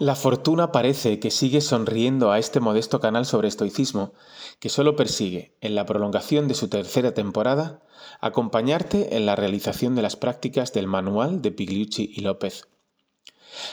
[0.00, 4.12] La fortuna parece que sigue sonriendo a este modesto canal sobre estoicismo,
[4.60, 7.82] que solo persigue, en la prolongación de su tercera temporada,
[8.20, 12.68] acompañarte en la realización de las prácticas del manual de Pigliucci y López.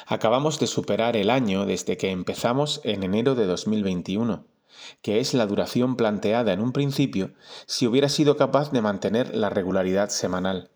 [0.07, 4.47] Acabamos de superar el año desde que empezamos en enero de 2021,
[5.03, 7.33] que es la duración planteada en un principio
[7.67, 10.71] si hubiera sido capaz de mantener la regularidad semanal.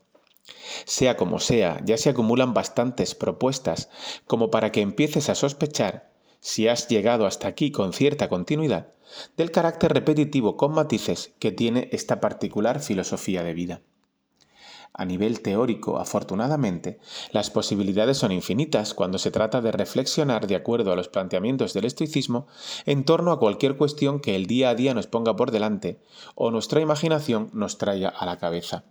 [0.86, 3.90] Sea como sea, ya se acumulan bastantes propuestas
[4.26, 8.94] como para que empieces a sospechar, si has llegado hasta aquí con cierta continuidad,
[9.38, 13.82] del carácter repetitivo con matices que tiene esta particular filosofía de vida.
[14.94, 17.00] A nivel teórico, afortunadamente,
[17.32, 21.86] las posibilidades son infinitas cuando se trata de reflexionar de acuerdo a los planteamientos del
[21.86, 22.48] estoicismo
[22.86, 26.02] en torno a cualquier cuestión que el día a día nos ponga por delante
[26.36, 28.84] o nuestra imaginación nos traiga a la cabeza.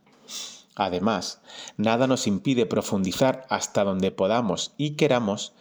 [0.79, 1.43] Además,
[1.77, 5.53] nada nos impide profundizar hasta donde podamos y queramos,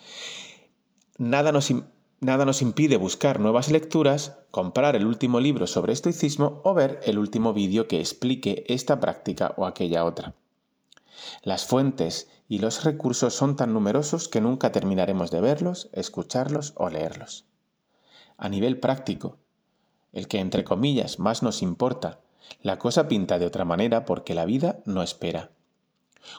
[1.18, 1.74] nada nos,
[2.20, 7.18] nada nos impide buscar nuevas lecturas, comprar el último libro sobre estoicismo o ver el
[7.18, 10.36] último vídeo que explique esta práctica o aquella otra.
[11.42, 16.92] Las fuentes y los recursos son tan numerosos que nunca terminaremos de verlos, escucharlos o
[16.92, 17.46] leerlos.
[18.38, 19.38] A nivel práctico,
[20.14, 22.20] el que entre comillas más nos importa
[22.62, 25.52] la cosa pinta de otra manera porque la vida no espera.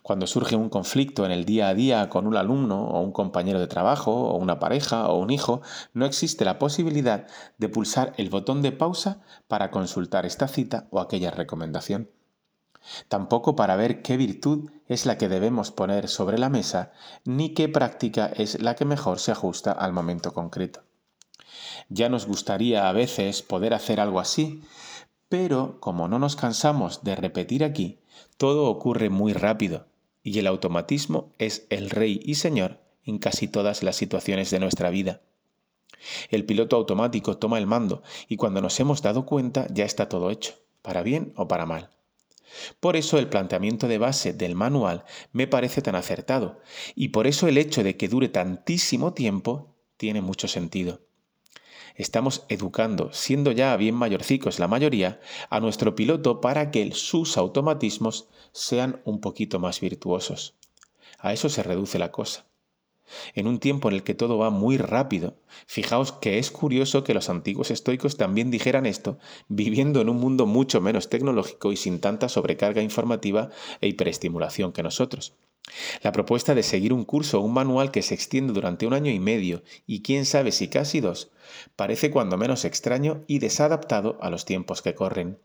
[0.03, 3.59] Cuando surge un conflicto en el día a día con un alumno o un compañero
[3.59, 5.63] de trabajo o una pareja o un hijo,
[5.95, 7.27] no existe la posibilidad
[7.59, 12.11] de pulsar el botón de pausa para consultar esta cita o aquella recomendación.
[13.09, 16.93] Tampoco para ver qué virtud es la que debemos poner sobre la mesa,
[17.25, 20.83] ni qué práctica es la que mejor se ajusta al momento concreto.
[21.89, 24.63] Ya nos gustaría a veces poder hacer algo así,
[25.29, 27.99] pero como no nos cansamos de repetir aquí,
[28.37, 29.87] todo ocurre muy rápido
[30.23, 34.91] y el automatismo es el rey y señor en casi todas las situaciones de nuestra
[34.91, 35.23] vida.
[36.31, 40.31] El piloto automático toma el mando y cuando nos hemos dado cuenta ya está todo
[40.31, 41.91] hecho, para bien o para mal.
[42.81, 46.61] Por eso el planteamiento de base del manual me parece tan acertado
[46.95, 51.01] y por eso el hecho de que dure tantísimo tiempo tiene mucho sentido
[51.99, 55.21] estamos educando, siendo ya bien mayorcicos la mayoría,
[55.51, 60.55] a nuestro piloto para que sus automatismos sean un poquito más virtuosos.
[61.19, 62.47] A eso se reduce la cosa.
[63.35, 67.15] En un tiempo en el que todo va muy rápido, fijaos que es curioso que
[67.15, 72.01] los antiguos estoicos también dijeran esto, viviendo en un mundo mucho menos tecnológico y sin
[72.01, 73.51] tanta sobrecarga informativa
[73.81, 75.35] e hiperestimulación que nosotros.
[76.03, 79.11] La propuesta de seguir un curso o un manual que se extiende durante un año
[79.11, 81.31] y medio, y quién sabe si casi dos,
[81.77, 85.39] parece cuando menos extraño y desadaptado a los tiempos que corren.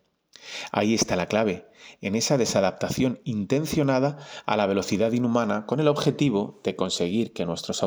[0.72, 1.68] Ahí está la clave,
[2.02, 7.82] en esa desadaptación intencionada a la velocidad inhumana con el objetivo de conseguir que nuestros,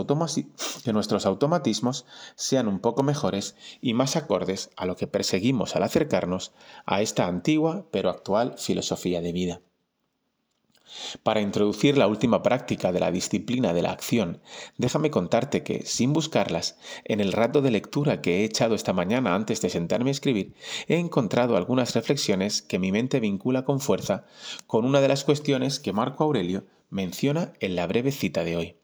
[0.85, 5.83] que nuestros, automatismos sean un poco mejores y más acordes a lo que perseguimos al
[5.83, 6.53] acercarnos
[6.87, 9.61] a esta antigua pero actual filosofía de vida.
[11.23, 14.41] Para introducir la última práctica de la disciplina de la acción,
[14.77, 19.35] déjame contarte que, sin buscarlas, en el rato de lectura que he echado esta mañana
[19.35, 20.55] antes de sentarme a escribir,
[20.87, 24.27] he encontrado algunas reflexiones que mi mente vincula con fuerza
[24.67, 28.77] con una de las cuestiones que Marco Aurelio menciona en la breve cita de hoy.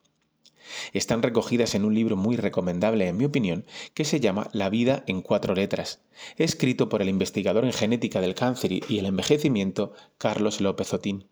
[0.93, 3.65] Están recogidas en un libro muy recomendable, en mi opinión,
[3.95, 6.01] que se llama La vida en cuatro letras,
[6.37, 11.32] escrito por el investigador en genética del cáncer y el envejecimiento Carlos López Otín.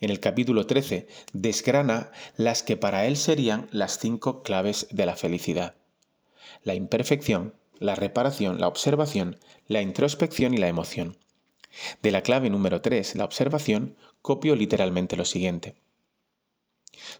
[0.00, 5.16] En el capítulo 13 desgrana las que para él serían las cinco claves de la
[5.16, 5.74] felicidad.
[6.62, 11.16] La imperfección, la reparación, la observación, la introspección y la emoción.
[12.02, 15.76] De la clave número 3, la observación, copio literalmente lo siguiente.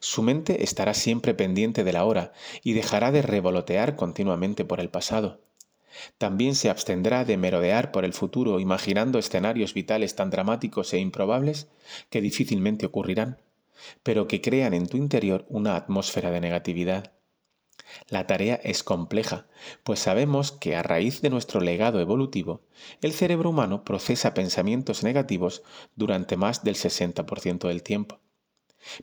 [0.01, 4.91] Su mente estará siempre pendiente de la hora y dejará de revolotear continuamente por el
[4.91, 5.41] pasado.
[6.19, 11.69] También se abstendrá de merodear por el futuro imaginando escenarios vitales tan dramáticos e improbables
[12.11, 13.39] que difícilmente ocurrirán,
[14.03, 17.13] pero que crean en tu interior una atmósfera de negatividad.
[18.09, 19.47] La tarea es compleja,
[19.83, 22.63] pues sabemos que a raíz de nuestro legado evolutivo,
[23.03, 25.63] el cerebro humano procesa pensamientos negativos
[25.97, 28.21] durante más del 60% del tiempo.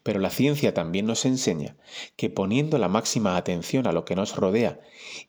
[0.04, 1.76] Pero la ciencia también nos enseña
[2.16, 4.80] que poniendo la máxima atención a lo que nos rodea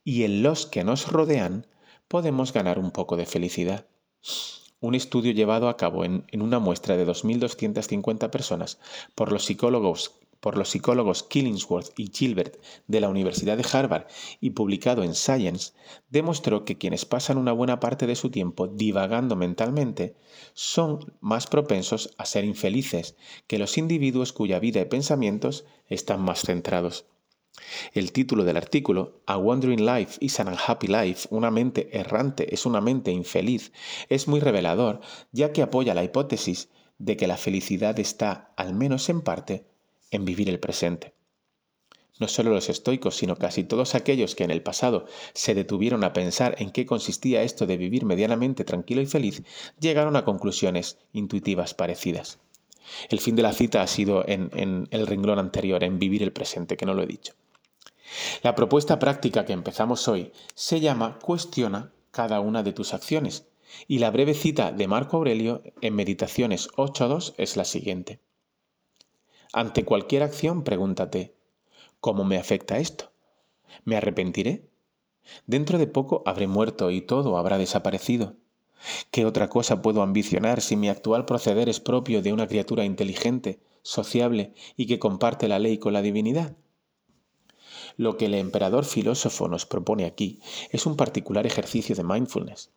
[0.04, 1.66] y en los que nos rodean,
[2.08, 3.86] podemos ganar un poco de felicidad.
[4.80, 8.78] Un estudio llevado a cabo en, una muestra de 2.250 personas
[9.14, 12.56] por los psicólogos por los psicólogos Killingsworth y Gilbert
[12.86, 14.06] de la Universidad de Harvard
[14.40, 15.72] y publicado en Science,
[16.10, 20.14] demostró que quienes pasan una buena parte de su tiempo divagando mentalmente
[20.54, 26.42] son más propensos a ser infelices que los individuos cuya vida y pensamientos están más
[26.42, 27.06] centrados.
[27.92, 32.66] El título del artículo, A Wandering Life is an Unhappy Life, una mente errante es
[32.66, 33.72] una mente infeliz,
[34.08, 35.00] es muy revelador,
[35.32, 36.68] ya que apoya la hipótesis
[36.98, 39.64] de que la felicidad está, al menos en parte,
[40.10, 41.14] en vivir el presente.
[42.18, 46.12] No solo los estoicos, sino casi todos aquellos que en el pasado se detuvieron a
[46.12, 49.42] pensar en qué consistía esto de vivir medianamente tranquilo y feliz,
[49.78, 52.38] llegaron a conclusiones intuitivas parecidas.
[53.08, 56.76] El fin de la cita ha sido en, el renglón anterior, en vivir el presente,
[56.76, 57.34] que no lo he dicho.
[58.42, 63.46] La propuesta práctica que empezamos hoy se llama Cuestiona cada una de tus acciones,
[63.86, 68.18] y la breve cita de Marco Aurelio en Meditaciones 8.2 es la siguiente.
[69.58, 71.34] Ante cualquier acción pregúntate,
[71.98, 73.10] ¿cómo me afecta esto?
[73.84, 74.68] ¿Me arrepentiré?
[75.48, 78.36] Dentro de poco habré muerto y todo habrá desaparecido.
[79.10, 83.58] ¿Qué otra cosa puedo ambicionar si mi actual proceder es propio de una criatura inteligente,
[83.82, 86.54] sociable y que comparte la ley con la divinidad?
[87.98, 90.38] Lo que el emperador filósofo nos propone aquí
[90.70, 92.70] es un particular ejercicio de mindfulness.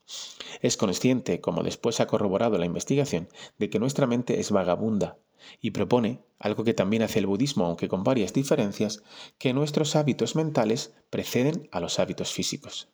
[0.62, 3.30] Es consciente, como después ha corroborado la investigación,
[3.60, 5.20] de que nuestra mente es vagabunda
[5.62, 9.04] y propone, algo que también hace el budismo aunque con varias diferencias,
[9.38, 12.90] que nuestros hábitos mentales preceden a los hábitos físicos.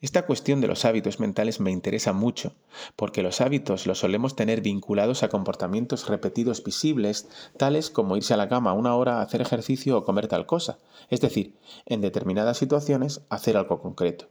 [0.00, 2.54] Esta cuestión de los hábitos mentales me interesa mucho,
[2.94, 8.36] porque los hábitos los solemos tener vinculados a comportamientos repetidos visibles, tales como irse a
[8.36, 10.78] la cama una hora hacer ejercicio o comer tal cosa,
[11.10, 14.28] es decir, en determinadas situaciones hacer algo concreto.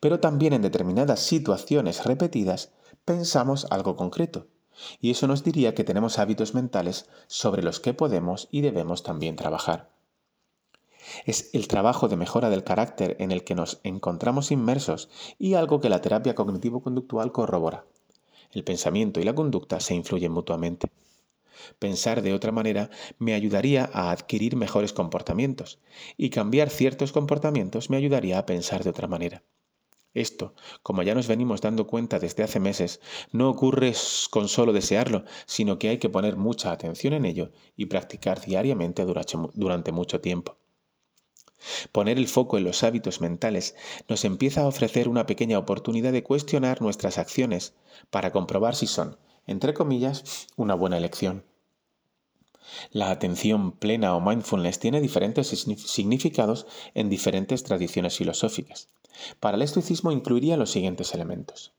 [0.00, 2.72] Pero también en determinadas situaciones repetidas
[3.04, 4.48] pensamos algo concreto,
[5.00, 9.36] y eso nos diría que tenemos hábitos mentales sobre los que podemos y debemos también
[9.36, 9.99] trabajar.
[11.26, 15.08] Es el trabajo de mejora del carácter en el que nos encontramos inmersos
[15.38, 17.84] y algo que la terapia cognitivo-conductual corrobora.
[18.52, 20.90] El pensamiento y la conducta se influyen mutuamente.
[21.78, 25.78] Pensar de otra manera me ayudaría a adquirir mejores comportamientos
[26.16, 29.42] y cambiar ciertos comportamientos me ayudaría a pensar de otra manera.
[30.12, 33.92] Esto, como ya nos venimos dando cuenta desde hace meses, no ocurre
[34.30, 39.04] con solo desearlo, sino que hay que poner mucha atención en ello y practicar diariamente
[39.04, 40.56] durante mucho tiempo.
[41.92, 43.74] Poner el foco en los hábitos mentales
[44.08, 47.74] nos empieza a ofrecer una pequeña oportunidad de cuestionar nuestras acciones
[48.10, 51.44] para comprobar si son, entre comillas, una buena elección.
[52.92, 58.88] La atención plena o mindfulness tiene diferentes significados en diferentes tradiciones filosóficas.
[59.40, 61.72] Para el estoicismo incluiría los siguientes elementos.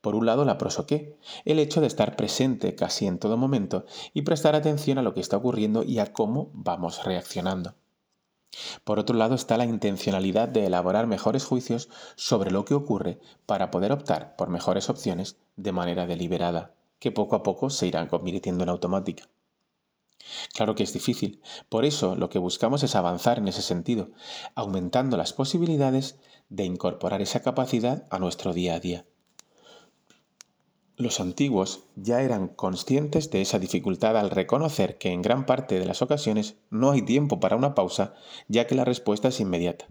[0.00, 4.22] Por un lado, la prosoqué, el hecho de estar presente casi en todo momento y
[4.22, 7.74] prestar atención a lo que está ocurriendo y a cómo vamos reaccionando.
[8.84, 13.70] Por otro lado está la intencionalidad de elaborar mejores juicios sobre lo que ocurre para
[13.70, 18.64] poder optar por mejores opciones de manera deliberada, que poco a poco se irán convirtiendo
[18.64, 19.28] en automática.
[20.54, 24.10] Claro que es difícil, por eso lo que buscamos es avanzar en ese sentido,
[24.54, 26.18] aumentando las posibilidades
[26.48, 29.06] de incorporar esa capacidad a nuestro día a día.
[30.98, 35.84] Los antiguos ya eran conscientes de esa dificultad al reconocer que en gran parte de
[35.84, 38.14] las ocasiones no hay tiempo para una pausa,
[38.48, 39.88] ya que la respuesta es inmediata.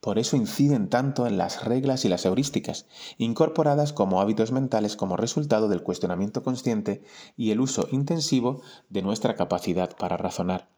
[0.00, 2.86] Por eso inciden tanto en las reglas y las heurísticas,
[3.16, 7.04] incorporadas como hábitos mentales como resultado del cuestionamiento consciente
[7.36, 10.68] y el uso intensivo de nuestra capacidad para razonar.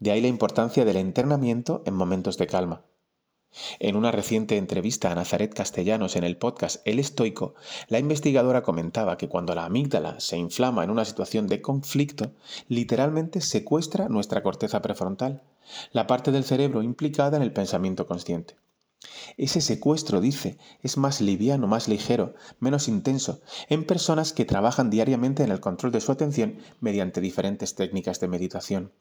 [0.00, 2.82] De ahí la importancia del entrenamiento en momentos de calma.
[3.78, 7.54] En una reciente entrevista a Nazaret Castellanos en el podcast El Estoico,
[7.88, 12.32] la investigadora comentaba que cuando la amígdala se inflama en una situación de conflicto,
[12.68, 15.42] literalmente secuestra nuestra corteza prefrontal,
[15.92, 18.56] la parte del cerebro implicada en el pensamiento consciente.
[19.36, 25.44] Ese secuestro, dice, es más liviano, más ligero, menos intenso, en personas que trabajan diariamente
[25.44, 28.92] en el control de su atención mediante diferentes técnicas de meditación.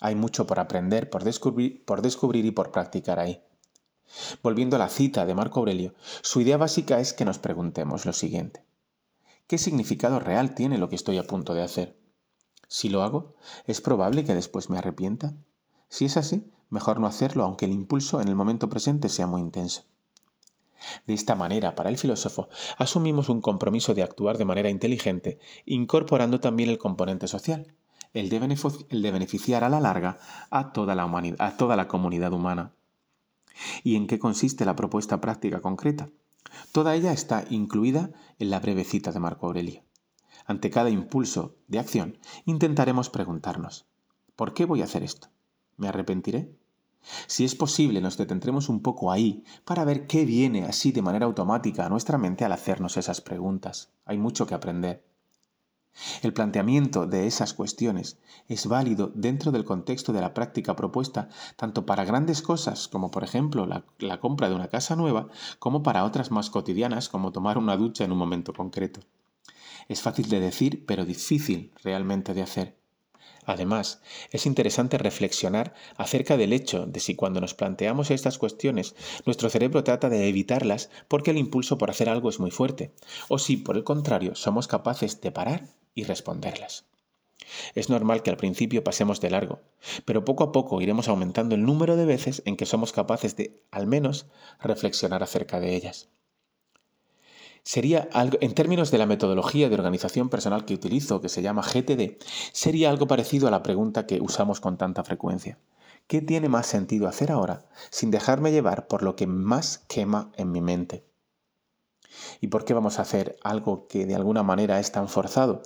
[0.00, 3.42] Hay mucho por aprender, por descubrir, por descubrir y por practicar ahí.
[4.42, 8.12] Volviendo a la cita de Marco Aurelio, su idea básica es que nos preguntemos lo
[8.12, 8.64] siguiente.
[9.46, 11.96] ¿Qué significado real tiene lo que estoy a punto de hacer?
[12.68, 13.34] Si lo hago,
[13.66, 15.34] ¿es probable que después me arrepienta?
[15.88, 19.40] Si es así, mejor no hacerlo aunque el impulso en el momento presente sea muy
[19.40, 19.82] intenso.
[21.06, 22.48] De esta manera, para el filósofo,
[22.78, 27.74] asumimos un compromiso de actuar de manera inteligente, incorporando también el componente social,
[28.14, 30.18] el de, beneficiar a la larga
[30.50, 32.72] a toda la, humanidad, a toda la comunidad humana.
[33.82, 36.08] ¿Y en qué consiste la propuesta práctica concreta?
[36.72, 39.82] Toda ella está incluida en la breve cita de Marco Aurelio.
[40.46, 43.86] Ante cada impulso de acción, intentaremos preguntarnos,
[44.36, 45.28] ¿por qué voy a hacer esto?
[45.76, 46.52] ¿Me arrepentiré?
[47.26, 51.26] Si es posible, nos detendremos un poco ahí para ver qué viene así de manera
[51.26, 53.90] automática a nuestra mente al hacernos esas preguntas.
[54.04, 55.04] Hay mucho que aprender.
[56.22, 58.18] El planteamiento de esas cuestiones
[58.48, 63.24] es válido dentro del contexto de la práctica propuesta tanto para grandes cosas como por
[63.24, 65.28] ejemplo la, compra de una casa nueva
[65.58, 69.00] como para otras más cotidianas como tomar una ducha en un momento concreto.
[69.88, 72.76] Es fácil de decir pero difícil realmente de hacer.
[73.46, 78.94] Además, es interesante reflexionar acerca del hecho de si cuando nos planteamos estas cuestiones
[79.24, 82.92] nuestro cerebro trata de evitarlas porque el impulso por hacer algo es muy fuerte,
[83.28, 86.86] o si por el contrario somos capaces de parar y responderlas.
[87.74, 89.60] Es normal que al principio pasemos de largo,
[90.04, 93.62] pero poco a poco iremos aumentando el número de veces en que somos capaces de,
[93.70, 94.26] al menos,
[94.60, 96.08] reflexionar acerca de ellas.
[97.62, 101.62] Sería algo, en términos de la metodología de organización personal que utilizo, que se llama
[101.62, 102.16] GTD,
[102.52, 105.58] sería algo parecido a la pregunta que usamos con tanta frecuencia.
[106.06, 110.50] ¿Qué tiene más sentido hacer ahora sin dejarme llevar por lo que más quema en
[110.50, 111.09] mi mente?
[112.40, 115.62] ¿Y por qué vamos a hacer algo que de alguna manera es tan forzado?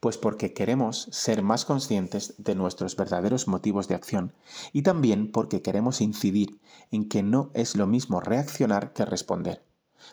[0.00, 4.32] Pues porque queremos ser más conscientes de nuestros verdaderos motivos de acción
[4.72, 6.60] y también porque queremos incidir
[6.90, 9.62] en que no es lo mismo reaccionar que responder,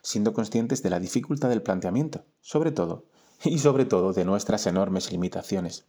[0.02, 3.06] siendo conscientes de la dificultad del planteamiento, sobre todo,
[3.44, 5.86] y sobre todo de nuestras enormes limitaciones.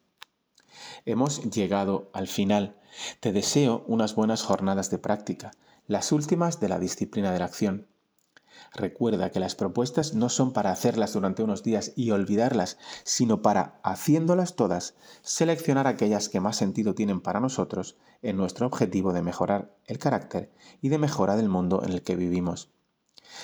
[1.04, 2.76] Hemos llegado al final.
[3.20, 5.52] Te deseo unas buenas jornadas de práctica,
[5.86, 7.86] las últimas de la disciplina de la acción
[8.74, 13.80] Recuerda que las propuestas no son para hacerlas durante unos días y olvidarlas, sino para,
[13.82, 19.74] haciéndolas todas, seleccionar aquellas que más sentido tienen para nosotros en nuestro objetivo de mejorar
[19.86, 22.70] el carácter y de mejora del mundo en el que vivimos.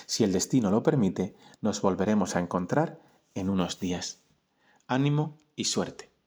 [0.07, 3.01] Si el destino lo permite, nos volveremos a encontrar
[3.35, 4.21] en unos días.
[4.87, 6.18] Ánimo y suerte.